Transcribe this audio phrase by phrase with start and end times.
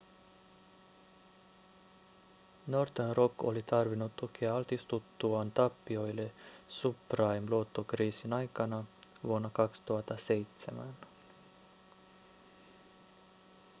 [2.67, 6.31] northern rock oli tarvinnut tukea altistuttuaan tappioille
[6.69, 8.83] subprime-luottokriisin aikana
[9.23, 10.95] vuonna 2007